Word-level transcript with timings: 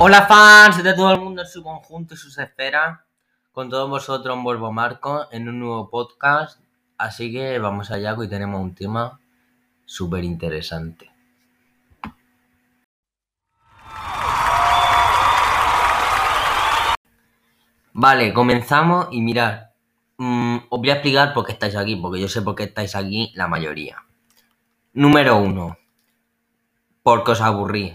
Hola 0.00 0.26
fans 0.26 0.82
de 0.82 0.92
todo 0.92 1.12
el 1.12 1.20
mundo 1.20 1.42
en 1.42 1.48
su 1.48 1.62
conjunto 1.62 2.14
y 2.14 2.16
sus 2.16 2.36
esferas. 2.38 2.98
Con 3.52 3.70
todos 3.70 3.88
vosotros 3.88 4.36
vuelvo 4.42 4.72
Marco 4.72 5.28
en 5.30 5.48
un 5.48 5.60
nuevo 5.60 5.88
podcast. 5.88 6.60
Así 6.98 7.32
que 7.32 7.60
vamos 7.60 7.92
allá 7.92 8.14
hoy 8.14 8.28
tenemos 8.28 8.60
un 8.60 8.74
tema 8.74 9.20
súper 9.84 10.24
interesante. 10.24 11.10
Vale, 17.92 18.34
comenzamos 18.34 19.06
y 19.12 19.22
mirad. 19.22 19.70
mm, 20.18 20.56
os 20.70 20.80
voy 20.80 20.90
a 20.90 20.94
explicar 20.94 21.32
por 21.32 21.46
qué 21.46 21.52
estáis 21.52 21.76
aquí, 21.76 21.94
porque 21.94 22.20
yo 22.20 22.28
sé 22.28 22.42
por 22.42 22.56
qué 22.56 22.64
estáis 22.64 22.96
aquí 22.96 23.32
la 23.36 23.46
mayoría. 23.46 23.98
Número 24.92 25.36
uno, 25.36 25.78
porque 27.04 27.30
os 27.30 27.40
aburrís. 27.40 27.94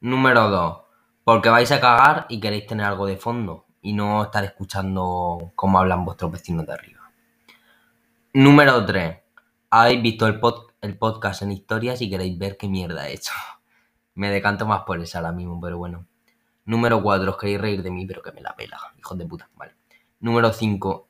Número 0.00 0.50
dos, 0.50 0.85
porque 1.26 1.48
vais 1.48 1.72
a 1.72 1.80
cagar 1.80 2.26
y 2.28 2.38
queréis 2.38 2.68
tener 2.68 2.86
algo 2.86 3.04
de 3.04 3.16
fondo 3.16 3.66
y 3.82 3.92
no 3.94 4.22
estar 4.22 4.44
escuchando 4.44 5.50
cómo 5.56 5.80
hablan 5.80 6.04
vuestros 6.04 6.30
vecinos 6.30 6.64
de 6.66 6.72
arriba. 6.72 7.10
Número 8.32 8.86
3. 8.86 9.18
Habéis 9.70 10.02
visto 10.02 10.28
el, 10.28 10.40
pod- 10.40 10.68
el 10.80 10.96
podcast 10.96 11.42
en 11.42 11.50
historias 11.50 12.00
y 12.00 12.08
queréis 12.08 12.38
ver 12.38 12.56
qué 12.56 12.68
mierda 12.68 13.08
he 13.08 13.14
hecho. 13.14 13.32
Me 14.14 14.30
decanto 14.30 14.66
más 14.66 14.82
por 14.82 15.00
esa 15.00 15.18
ahora 15.18 15.32
mismo, 15.32 15.60
pero 15.60 15.78
bueno. 15.78 16.06
Número 16.64 17.02
4. 17.02 17.28
Os 17.28 17.36
queréis 17.38 17.60
reír 17.60 17.82
de 17.82 17.90
mí, 17.90 18.06
pero 18.06 18.22
que 18.22 18.30
me 18.30 18.40
la 18.40 18.54
pela, 18.54 18.78
hijos 18.96 19.18
de 19.18 19.26
puta. 19.26 19.48
Vale. 19.56 19.74
Número 20.20 20.52
5. 20.52 21.08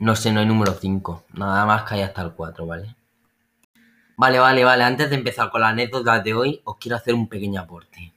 No 0.00 0.16
sé, 0.16 0.32
no 0.32 0.40
hay 0.40 0.46
número 0.46 0.72
5. 0.72 1.24
Nada 1.34 1.64
más 1.64 1.84
que 1.84 1.94
hay 1.94 2.02
hasta 2.02 2.22
el 2.22 2.32
4, 2.32 2.66
¿vale? 2.66 2.96
Vale, 4.16 4.38
vale, 4.38 4.64
vale. 4.64 4.84
Antes 4.84 5.10
de 5.10 5.16
empezar 5.16 5.50
con 5.50 5.60
la 5.60 5.68
anécdota 5.68 6.20
de 6.20 6.34
hoy, 6.34 6.60
os 6.64 6.76
quiero 6.76 6.96
hacer 6.96 7.14
un 7.14 7.28
pequeño 7.28 7.60
aporte. 7.60 8.12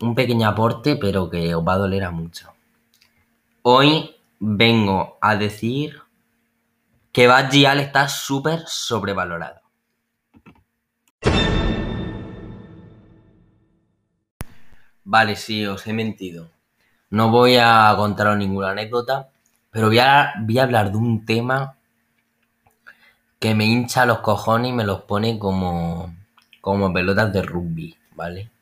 Un 0.00 0.14
pequeño 0.14 0.48
aporte, 0.48 0.96
pero 0.96 1.28
que 1.28 1.54
os 1.54 1.66
va 1.66 1.74
a 1.74 1.78
doler 1.78 2.04
a 2.04 2.10
mucho. 2.10 2.52
Hoy 3.62 4.16
vengo 4.38 5.18
a 5.20 5.36
decir 5.36 6.00
que 7.12 7.26
Bad 7.26 7.50
Gyal 7.50 7.80
está 7.80 8.08
súper 8.08 8.64
sobrevalorado. 8.66 9.60
Vale, 15.04 15.36
sí, 15.36 15.66
os 15.66 15.86
he 15.86 15.92
mentido. 15.92 16.48
No 17.10 17.30
voy 17.30 17.56
a 17.60 17.92
contaros 17.96 18.36
ninguna 18.38 18.70
anécdota, 18.70 19.28
pero 19.70 19.88
voy 19.88 19.98
a 19.98 20.32
hablar 20.62 20.92
de 20.92 20.96
un 20.96 21.26
tema 21.26 21.76
que 23.42 23.56
me 23.56 23.64
hincha 23.64 24.06
los 24.06 24.20
cojones 24.20 24.70
y 24.70 24.72
me 24.72 24.84
los 24.84 25.00
pone 25.00 25.36
como, 25.36 26.14
como 26.60 26.92
pelotas 26.92 27.32
de 27.32 27.42
rugby, 27.42 27.98
¿vale? 28.14 28.52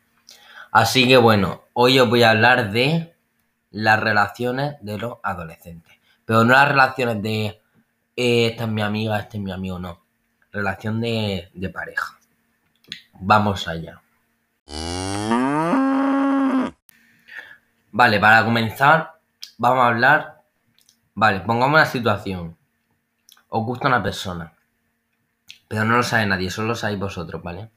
Así 0.73 1.07
que 1.07 1.19
bueno, 1.19 1.65
hoy 1.75 1.99
os 1.99 2.09
voy 2.09 2.23
a 2.23 2.31
hablar 2.31 2.73
de 2.73 3.15
las 3.71 4.01
relaciones 4.01 4.77
de 4.81 4.97
los 4.97 5.19
adolescentes. 5.23 5.95
Pero 6.25 6.45
no 6.45 6.55
las 6.55 6.67
relaciones 6.67 7.21
de 7.21 7.61
eh, 8.17 8.47
esta 8.47 8.65
es 8.65 8.71
mi 8.71 8.81
amiga, 8.81 9.19
este 9.19 9.37
es 9.37 9.43
mi 9.43 9.53
amigo, 9.53 9.79
no. 9.79 10.01
Relación 10.51 10.99
de, 11.03 11.51
de 11.53 11.69
pareja. 11.69 12.19
Vamos 13.21 13.69
allá. 13.69 14.01
Vale, 17.93 18.19
para 18.19 18.47
comenzar, 18.47 19.21
vamos 19.59 19.85
a 19.85 19.89
hablar. 19.89 20.43
Vale, 21.15 21.41
pongamos 21.41 21.75
una 21.75 21.85
situación. 21.85 22.57
Os 23.51 23.67
gusta 23.67 23.89
una 23.89 24.03
persona, 24.03 24.55
pero 25.71 25.85
no 25.85 25.99
lo 25.99 26.03
sabe 26.03 26.27
nadie, 26.27 26.51
solo 26.51 26.67
lo 26.67 26.75
sabéis 26.75 26.99
vosotros, 26.99 27.41
¿vale? 27.45 27.71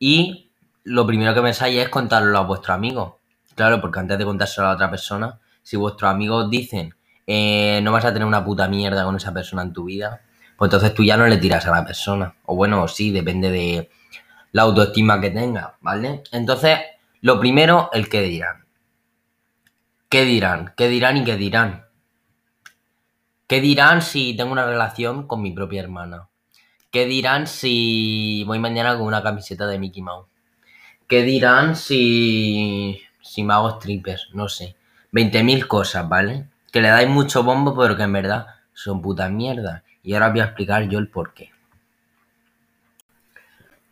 Y 0.00 0.50
lo 0.82 1.06
primero 1.06 1.32
que 1.32 1.42
pensáis 1.42 1.78
es 1.78 1.88
contarlo 1.88 2.36
a 2.36 2.40
vuestros 2.40 2.74
amigos. 2.74 3.14
Claro, 3.54 3.80
porque 3.80 4.00
antes 4.00 4.18
de 4.18 4.24
contárselo 4.24 4.66
a 4.66 4.72
otra 4.72 4.90
persona, 4.90 5.38
si 5.62 5.76
vuestros 5.76 6.10
amigos 6.10 6.50
dicen 6.50 6.92
eh, 7.24 7.78
no 7.84 7.92
vas 7.92 8.04
a 8.04 8.12
tener 8.12 8.26
una 8.26 8.44
puta 8.44 8.66
mierda 8.66 9.04
con 9.04 9.14
esa 9.14 9.32
persona 9.32 9.62
en 9.62 9.72
tu 9.72 9.84
vida, 9.84 10.22
pues 10.56 10.66
entonces 10.66 10.92
tú 10.92 11.04
ya 11.04 11.16
no 11.16 11.28
le 11.28 11.36
tiras 11.36 11.64
a 11.66 11.70
la 11.70 11.84
persona. 11.84 12.34
O 12.46 12.56
bueno, 12.56 12.88
sí, 12.88 13.12
depende 13.12 13.48
de 13.48 13.90
la 14.50 14.62
autoestima 14.62 15.20
que 15.20 15.30
tenga, 15.30 15.76
¿vale? 15.82 16.24
Entonces, 16.32 16.80
lo 17.20 17.38
primero, 17.38 17.90
el 17.92 18.08
que 18.08 18.22
dirán. 18.22 18.66
¿Qué 20.08 20.24
dirán? 20.24 20.74
¿Qué 20.76 20.88
dirán 20.88 21.18
y 21.18 21.22
qué 21.22 21.36
dirán? 21.36 21.86
¿Qué 23.46 23.60
dirán 23.60 24.02
si 24.02 24.36
tengo 24.36 24.50
una 24.50 24.66
relación 24.66 25.28
con 25.28 25.42
mi 25.42 25.52
propia 25.52 25.80
hermana? 25.80 26.28
¿Qué 26.94 27.06
dirán 27.06 27.48
si 27.48 28.44
voy 28.46 28.60
mañana 28.60 28.96
con 28.96 29.08
una 29.08 29.20
camiseta 29.20 29.66
de 29.66 29.80
Mickey 29.80 30.00
Mouse? 30.00 30.28
¿Qué 31.08 31.24
dirán 31.24 31.74
si, 31.74 33.02
si 33.20 33.42
me 33.42 33.52
hago 33.52 33.80
strippers? 33.80 34.28
No 34.32 34.48
sé. 34.48 34.76
20.000 35.10 35.66
cosas, 35.66 36.08
¿vale? 36.08 36.46
Que 36.70 36.80
le 36.80 36.90
dais 36.90 37.08
mucho 37.08 37.42
bombo, 37.42 37.76
pero 37.76 37.96
que 37.96 38.04
en 38.04 38.12
verdad 38.12 38.46
son 38.74 39.02
putas 39.02 39.28
mierdas. 39.28 39.82
Y 40.04 40.14
ahora 40.14 40.28
os 40.28 40.32
voy 40.34 40.40
a 40.42 40.44
explicar 40.44 40.88
yo 40.88 41.00
el 41.00 41.08
porqué. 41.08 41.50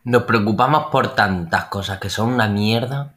Nos 0.05 0.23
preocupamos 0.23 0.85
por 0.93 1.17
tantas 1.17 1.65
cosas 1.65 1.99
que 1.99 2.09
son 2.09 2.33
una 2.33 2.47
mierda 2.47 3.15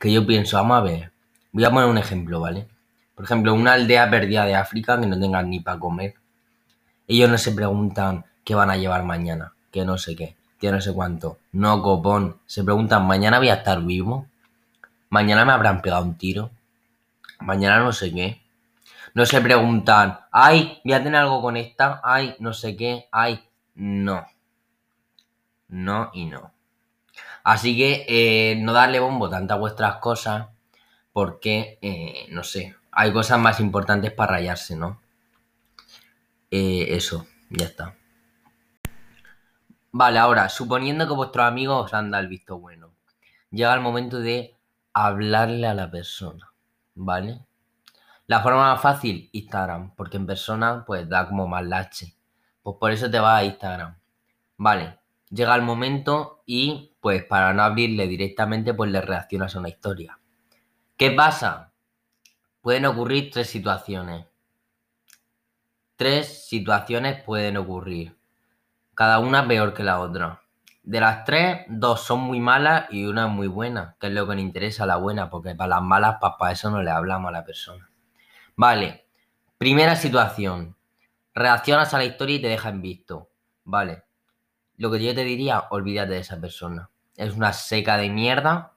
que 0.00 0.12
yo 0.12 0.26
pienso, 0.26 0.56
vamos 0.56 0.78
a 0.78 0.80
ver. 0.80 1.12
Voy 1.52 1.62
a 1.62 1.70
poner 1.70 1.88
un 1.88 1.98
ejemplo, 1.98 2.40
¿vale? 2.40 2.66
Por 3.14 3.26
ejemplo, 3.26 3.54
una 3.54 3.74
aldea 3.74 4.10
perdida 4.10 4.44
de 4.44 4.56
África 4.56 5.00
que 5.00 5.06
no 5.06 5.20
tengan 5.20 5.48
ni 5.48 5.60
para 5.60 5.78
comer. 5.78 6.14
Ellos 7.06 7.30
no 7.30 7.38
se 7.38 7.52
preguntan 7.52 8.24
qué 8.50 8.56
van 8.56 8.70
a 8.72 8.76
llevar 8.76 9.04
mañana, 9.04 9.52
que 9.70 9.84
no 9.84 9.96
sé 9.96 10.16
qué, 10.16 10.34
que 10.58 10.72
no 10.72 10.80
sé 10.80 10.92
cuánto. 10.92 11.38
No, 11.52 11.80
copón. 11.82 12.40
Se 12.46 12.64
preguntan, 12.64 13.06
¿mañana 13.06 13.38
voy 13.38 13.48
a 13.48 13.54
estar 13.54 13.80
vivo? 13.80 14.26
¿Mañana 15.08 15.44
me 15.44 15.52
habrán 15.52 15.80
pegado 15.80 16.02
un 16.02 16.18
tiro? 16.18 16.50
¿Mañana 17.38 17.78
no 17.78 17.92
sé 17.92 18.12
qué? 18.12 18.42
No 19.14 19.24
se 19.24 19.40
preguntan, 19.40 20.18
ay, 20.32 20.80
voy 20.84 20.94
a 20.94 21.00
tener 21.00 21.20
algo 21.20 21.40
con 21.40 21.56
esta, 21.56 22.00
ay, 22.02 22.34
no 22.40 22.52
sé 22.52 22.76
qué, 22.76 23.06
ay, 23.12 23.40
no. 23.76 24.26
No 25.68 26.10
y 26.12 26.24
no. 26.24 26.50
Así 27.44 27.76
que 27.76 28.04
eh, 28.08 28.56
no 28.56 28.72
darle 28.72 28.98
bombo 28.98 29.30
tanto 29.30 29.54
a 29.54 29.58
vuestras 29.58 29.98
cosas 29.98 30.48
porque, 31.12 31.78
eh, 31.82 32.26
no 32.30 32.42
sé, 32.42 32.74
hay 32.90 33.12
cosas 33.12 33.38
más 33.38 33.60
importantes 33.60 34.10
para 34.10 34.32
rayarse, 34.32 34.74
¿no? 34.74 35.00
Eh, 36.50 36.96
eso, 36.96 37.28
ya 37.48 37.66
está. 37.66 37.94
Vale, 39.92 40.18
ahora, 40.18 40.48
suponiendo 40.48 41.06
que 41.08 41.14
vuestros 41.14 41.46
amigos 41.46 41.86
os 41.86 41.94
han 41.94 42.10
dado 42.10 42.22
el 42.22 42.28
visto 42.28 42.58
bueno, 42.58 42.94
llega 43.50 43.74
el 43.74 43.80
momento 43.80 44.20
de 44.20 44.56
hablarle 44.92 45.66
a 45.66 45.74
la 45.74 45.90
persona, 45.90 46.52
¿vale? 46.94 47.40
La 48.26 48.40
forma 48.40 48.72
más 48.72 48.80
fácil, 48.80 49.28
Instagram, 49.32 49.96
porque 49.96 50.16
en 50.16 50.26
persona 50.26 50.84
pues 50.86 51.08
da 51.08 51.26
como 51.26 51.48
más 51.48 51.64
lache. 51.64 52.14
Pues 52.62 52.76
por 52.78 52.92
eso 52.92 53.10
te 53.10 53.18
vas 53.18 53.40
a 53.40 53.44
Instagram. 53.44 53.98
Vale, 54.56 55.00
llega 55.30 55.56
el 55.56 55.62
momento 55.62 56.44
y 56.46 56.94
pues 57.00 57.24
para 57.24 57.52
no 57.52 57.62
abrirle 57.64 58.06
directamente 58.06 58.74
pues 58.74 58.90
le 58.92 59.00
reaccionas 59.00 59.56
a 59.56 59.58
una 59.58 59.70
historia. 59.70 60.20
¿Qué 60.96 61.10
pasa? 61.10 61.72
Pueden 62.60 62.86
ocurrir 62.86 63.30
tres 63.32 63.48
situaciones. 63.48 64.26
Tres 65.96 66.46
situaciones 66.46 67.22
pueden 67.24 67.56
ocurrir. 67.56 68.19
Cada 69.00 69.18
una 69.18 69.48
peor 69.48 69.72
que 69.72 69.82
la 69.82 69.98
otra. 69.98 70.42
De 70.82 71.00
las 71.00 71.24
tres, 71.24 71.64
dos 71.68 72.02
son 72.02 72.20
muy 72.20 72.38
malas 72.38 72.84
y 72.90 73.06
una 73.06 73.28
es 73.28 73.32
muy 73.32 73.48
buena, 73.48 73.96
que 73.98 74.08
es 74.08 74.12
lo 74.12 74.28
que 74.28 74.34
le 74.34 74.42
interesa 74.42 74.84
a 74.84 74.86
la 74.86 74.96
buena, 74.96 75.30
porque 75.30 75.54
para 75.54 75.68
las 75.68 75.82
malas, 75.82 76.16
para 76.20 76.52
eso 76.52 76.70
no 76.70 76.82
le 76.82 76.90
hablamos 76.90 77.30
a 77.30 77.32
la 77.32 77.42
persona. 77.42 77.90
Vale, 78.56 79.06
primera 79.56 79.96
situación. 79.96 80.76
Reaccionas 81.32 81.94
a 81.94 81.96
la 81.96 82.04
historia 82.04 82.36
y 82.36 82.42
te 82.42 82.48
dejan 82.48 82.82
visto. 82.82 83.30
Vale. 83.64 84.04
Lo 84.76 84.90
que 84.90 85.02
yo 85.02 85.14
te 85.14 85.24
diría, 85.24 85.64
olvídate 85.70 86.12
de 86.12 86.18
esa 86.18 86.38
persona. 86.38 86.90
Es 87.16 87.32
una 87.32 87.54
seca 87.54 87.96
de 87.96 88.10
mierda. 88.10 88.74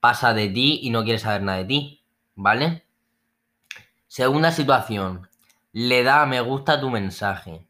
Pasa 0.00 0.32
de 0.32 0.48
ti 0.48 0.80
y 0.82 0.88
no 0.88 1.04
quiere 1.04 1.18
saber 1.18 1.42
nada 1.42 1.58
de 1.58 1.66
ti. 1.66 2.04
¿Vale? 2.36 2.86
Segunda 4.06 4.50
situación. 4.50 5.28
Le 5.72 6.04
da 6.04 6.22
a 6.22 6.26
me 6.26 6.40
gusta 6.40 6.80
tu 6.80 6.88
mensaje. 6.88 7.68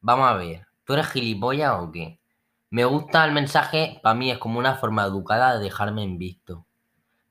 Vamos 0.00 0.28
a 0.30 0.34
ver. 0.34 0.66
¿Tú 0.84 0.92
eres 0.92 1.08
gilipollas 1.08 1.74
o 1.80 1.90
qué? 1.90 2.20
Me 2.70 2.84
gusta 2.84 3.24
el 3.24 3.32
mensaje, 3.32 3.98
para 4.02 4.14
mí 4.14 4.30
es 4.30 4.38
como 4.38 4.58
una 4.58 4.76
forma 4.76 5.04
educada 5.04 5.56
de 5.58 5.64
dejarme 5.64 6.04
en 6.04 6.18
visto. 6.18 6.66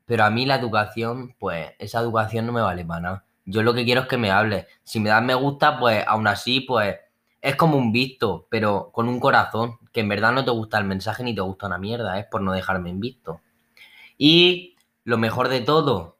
Pero 0.05 0.25
a 0.25 0.29
mí 0.29 0.45
la 0.45 0.55
educación, 0.55 1.35
pues 1.39 1.71
esa 1.79 2.01
educación 2.01 2.45
no 2.45 2.51
me 2.51 2.61
vale 2.61 2.83
para 2.85 3.01
nada. 3.01 3.25
Yo 3.45 3.63
lo 3.63 3.73
que 3.73 3.85
quiero 3.85 4.01
es 4.01 4.07
que 4.07 4.17
me 4.17 4.31
hables. 4.31 4.65
Si 4.83 4.99
me 4.99 5.09
das 5.09 5.23
me 5.23 5.35
gusta, 5.35 5.79
pues 5.79 6.03
aún 6.07 6.27
así, 6.27 6.61
pues 6.61 6.97
es 7.41 7.55
como 7.55 7.77
un 7.77 7.91
visto, 7.93 8.47
pero 8.49 8.91
con 8.91 9.07
un 9.07 9.19
corazón, 9.19 9.77
que 9.93 10.01
en 10.01 10.09
verdad 10.09 10.33
no 10.33 10.43
te 10.43 10.51
gusta 10.51 10.77
el 10.77 10.85
mensaje 10.85 11.23
ni 11.23 11.33
te 11.33 11.41
gusta 11.41 11.67
una 11.67 11.77
mierda, 11.77 12.19
es 12.19 12.25
por 12.25 12.41
no 12.41 12.51
dejarme 12.51 12.89
en 12.89 12.99
visto. 12.99 13.41
Y 14.17 14.75
lo 15.05 15.17
mejor 15.17 15.47
de 15.49 15.61
todo, 15.61 16.17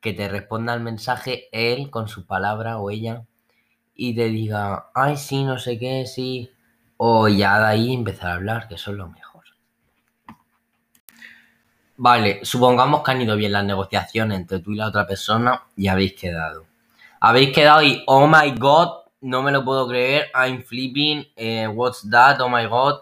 que 0.00 0.12
te 0.12 0.28
responda 0.28 0.74
el 0.74 0.80
mensaje 0.80 1.48
él 1.52 1.90
con 1.90 2.08
sus 2.08 2.24
palabras 2.24 2.76
o 2.78 2.90
ella 2.90 3.24
y 4.00 4.14
te 4.14 4.28
diga, 4.28 4.90
ay, 4.94 5.16
sí, 5.16 5.42
no 5.42 5.58
sé 5.58 5.76
qué, 5.76 6.06
sí. 6.06 6.52
O 6.98 7.26
ya 7.26 7.58
de 7.58 7.66
ahí 7.66 7.92
empezar 7.92 8.30
a 8.30 8.34
hablar, 8.34 8.68
que 8.68 8.76
eso 8.76 8.92
es 8.92 8.96
lo 8.96 9.08
mejor. 9.08 9.42
Vale, 11.96 12.38
supongamos 12.44 13.02
que 13.02 13.10
han 13.10 13.22
ido 13.22 13.34
bien 13.34 13.50
las 13.50 13.64
negociaciones 13.64 14.38
entre 14.38 14.60
tú 14.60 14.70
y 14.70 14.76
la 14.76 14.86
otra 14.86 15.04
persona 15.04 15.64
y 15.74 15.88
habéis 15.88 16.14
quedado. 16.14 16.66
Habéis 17.18 17.52
quedado 17.52 17.82
y, 17.82 18.04
oh 18.06 18.28
my 18.28 18.52
god, 18.52 19.00
no 19.20 19.42
me 19.42 19.50
lo 19.50 19.64
puedo 19.64 19.88
creer, 19.88 20.28
I'm 20.32 20.62
flipping, 20.62 21.26
eh, 21.34 21.66
what's 21.66 22.08
that, 22.08 22.40
oh 22.40 22.48
my 22.48 22.66
god. 22.66 23.00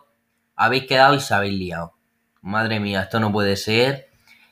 Habéis 0.56 0.87
quedado 0.87 1.14
y 1.14 1.20
se 1.20 1.34
habéis 1.34 1.58
liado. 1.58 1.92
Madre 2.40 2.81
mía, 2.81 3.02
esto 3.02 3.20
no 3.20 3.31
puede 3.31 3.56
ser. 3.56 4.08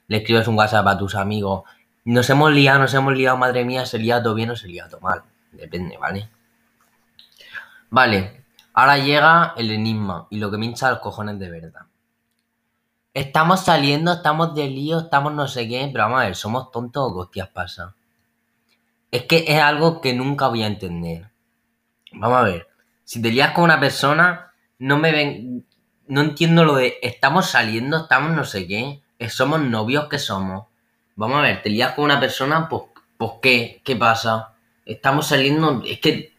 Le 0.09 0.19
escribes 0.19 0.47
un 0.47 0.59
WhatsApp 0.59 0.87
a 0.89 0.99
tus 0.99 1.15
amigos. 1.15 1.63
Nos 2.05 2.29
hemos 2.29 2.53
liado, 2.53 2.81
nos 2.81 2.93
hemos 2.93 3.17
liado, 3.17 3.39
madre 3.39 3.65
mía, 3.65 3.87
se 3.87 3.99
lía 3.99 4.23
todo 4.23 4.35
bien 4.35 4.51
o 4.51 4.57
se 4.57 4.69
lía 4.69 4.87
todo 4.89 5.01
mal. 5.01 5.23
Depende, 5.53 5.97
¿vale? 5.97 6.34
Vale, 7.91 8.45
ahora 8.73 8.99
llega 8.99 9.55
el 9.57 9.71
enigma 9.71 10.27
y 10.31 10.39
lo 10.39 10.51
que 10.51 10.59
me 10.59 10.67
hincha 10.67 10.91
los 10.91 10.99
cojones 10.99 11.39
de 11.39 11.51
verdad. 11.51 11.83
Estamos 13.13 13.61
saliendo, 13.61 14.13
estamos 14.13 14.55
de 14.55 14.69
lío, 14.69 14.99
estamos 14.99 15.33
no 15.33 15.47
sé 15.47 15.69
qué, 15.69 15.89
pero 15.93 16.05
vamos 16.05 16.21
a 16.21 16.25
ver, 16.25 16.35
¿somos 16.35 16.73
tontos 16.73 17.13
o 17.13 17.17
hostias 17.17 17.49
pasa? 17.49 17.95
Es 19.13 19.23
que 19.25 19.45
es 19.47 19.63
algo 19.63 20.01
que 20.01 20.13
nunca 20.15 20.49
voy 20.49 20.65
a 20.65 20.67
entender. 20.67 21.31
Vamos 22.13 22.39
a 22.39 22.43
ver, 22.43 22.69
si 23.05 23.23
te 23.23 23.31
lías 23.31 23.53
con 23.53 23.65
una 23.65 23.79
persona, 23.79 24.53
no 24.79 24.99
me 24.99 25.13
ven, 25.13 25.67
no 26.09 26.23
entiendo 26.23 26.65
lo 26.65 26.75
de 26.75 26.99
estamos 27.03 27.47
saliendo, 27.47 27.99
estamos 27.99 28.33
no 28.33 28.45
sé 28.45 28.67
qué, 28.67 29.03
somos 29.29 29.61
novios 29.61 30.09
que 30.09 30.19
somos. 30.19 30.67
Vamos 31.17 31.39
a 31.39 31.43
ver, 31.43 31.63
te 31.63 31.71
lías 31.71 31.95
con 31.95 32.07
una 32.07 32.19
persona, 32.19 32.69
pues, 32.69 32.83
pues 33.17 33.33
¿qué? 33.41 33.83
¿Qué 33.85 33.95
pasa? 33.95 34.55
Estamos 34.85 35.29
saliendo, 35.29 35.83
es 35.87 36.01
que, 36.01 36.34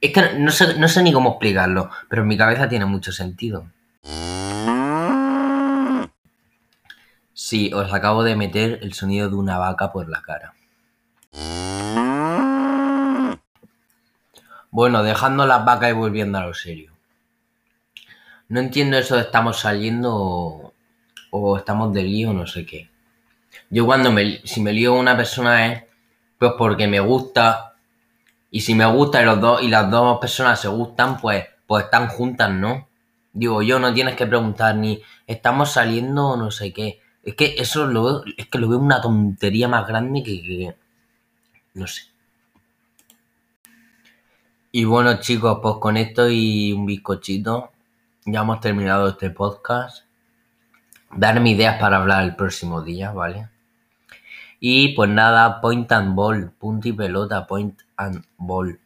es 0.00 0.12
que 0.12 0.38
no 0.38 0.50
sé, 0.50 0.78
no 0.78 0.88
sé 0.88 1.02
ni 1.02 1.12
cómo 1.12 1.30
explicarlo, 1.30 1.90
pero 2.08 2.22
en 2.22 2.28
mi 2.28 2.36
cabeza 2.36 2.68
tiene 2.68 2.86
mucho 2.86 3.12
sentido. 3.12 3.66
Sí, 7.34 7.72
os 7.72 7.92
acabo 7.92 8.22
de 8.22 8.36
meter 8.36 8.78
el 8.82 8.92
sonido 8.92 9.28
de 9.28 9.36
una 9.36 9.58
vaca 9.58 9.92
por 9.92 10.08
la 10.08 10.22
cara. 10.22 10.54
Bueno, 14.70 15.02
dejando 15.02 15.46
las 15.46 15.64
vacas 15.64 15.90
y 15.90 15.94
volviendo 15.94 16.38
a 16.38 16.46
lo 16.46 16.54
serio. 16.54 16.92
No 18.48 18.60
entiendo 18.60 18.98
eso 18.98 19.16
de 19.16 19.22
estamos 19.22 19.60
saliendo 19.60 20.72
o, 21.30 21.56
estamos 21.56 21.92
de 21.92 22.02
lío, 22.04 22.32
no 22.32 22.46
sé 22.46 22.64
qué. 22.66 22.88
Yo 23.68 23.84
cuando 23.84 24.12
me, 24.12 24.40
si 24.44 24.60
me 24.60 24.72
lío 24.72 24.94
una 24.94 25.16
persona 25.16 25.72
es 25.72 25.84
pues 26.38 26.52
porque 26.56 26.86
me 26.88 27.00
gusta 27.00 27.69
y 28.50 28.60
si 28.60 28.74
me 28.74 28.86
gusta 28.86 29.22
y 29.22 29.24
los 29.24 29.40
dos 29.40 29.62
y 29.62 29.68
las 29.68 29.90
dos 29.90 30.18
personas 30.18 30.60
se 30.60 30.68
gustan, 30.68 31.20
pues 31.20 31.44
pues 31.66 31.84
están 31.84 32.08
juntas, 32.08 32.50
¿no? 32.50 32.88
Digo, 33.32 33.62
yo 33.62 33.78
no 33.78 33.94
tienes 33.94 34.16
que 34.16 34.26
preguntar 34.26 34.74
ni 34.74 35.00
estamos 35.28 35.70
saliendo 35.70 36.30
o 36.30 36.36
no 36.36 36.50
sé 36.50 36.72
qué. 36.72 37.00
Es 37.22 37.36
que 37.36 37.54
eso 37.58 37.86
lo 37.86 38.04
veo, 38.04 38.24
es 38.36 38.48
que 38.48 38.58
lo 38.58 38.68
veo 38.68 38.80
una 38.80 39.00
tontería 39.00 39.68
más 39.68 39.86
grande 39.86 40.24
que, 40.24 40.42
que 40.42 40.76
no 41.74 41.86
sé. 41.86 42.02
Y 44.72 44.82
bueno 44.82 45.20
chicos, 45.20 45.60
pues 45.62 45.76
con 45.80 45.96
esto 45.96 46.28
y 46.28 46.72
un 46.72 46.86
bizcochito 46.86 47.70
ya 48.24 48.40
hemos 48.40 48.60
terminado 48.60 49.08
este 49.08 49.30
podcast. 49.30 50.04
Darme 51.12 51.50
ideas 51.50 51.80
para 51.80 51.98
hablar 51.98 52.24
el 52.24 52.34
próximo 52.34 52.82
día, 52.82 53.12
¿vale? 53.12 53.48
Y 54.60 54.88
pues 54.94 55.08
nada, 55.08 55.60
point 55.62 55.90
and 55.90 56.14
ball, 56.14 56.50
punto 56.58 56.88
y 56.88 56.92
pelota, 56.92 57.46
point 57.46 57.80
and 57.96 58.22
ball. 58.36 58.78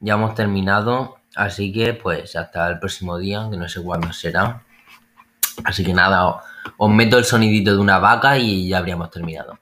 Ya 0.00 0.14
hemos 0.14 0.34
terminado, 0.34 1.16
así 1.34 1.70
que 1.72 1.92
pues 1.92 2.34
hasta 2.34 2.68
el 2.68 2.78
próximo 2.78 3.18
día, 3.18 3.46
que 3.50 3.58
no 3.58 3.68
sé 3.68 3.82
cuándo 3.82 4.12
será. 4.12 4.62
Así 5.64 5.84
que 5.84 5.92
nada, 5.92 6.40
os 6.78 6.90
meto 6.90 7.18
el 7.18 7.24
sonidito 7.24 7.72
de 7.72 7.78
una 7.78 7.98
vaca 7.98 8.38
y 8.38 8.68
ya 8.68 8.78
habríamos 8.78 9.10
terminado. 9.10 9.58